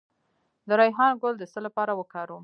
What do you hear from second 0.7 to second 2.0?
ریحان ګل د څه لپاره